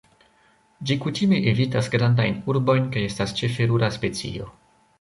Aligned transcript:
Ĝi 0.91 0.95
kutime 1.03 1.41
evitas 1.51 1.89
grandajn 1.97 2.41
urbojn 2.55 2.89
kaj 2.97 3.07
estas 3.11 3.37
ĉefe 3.43 3.71
rura 3.75 3.95
specio. 4.01 4.53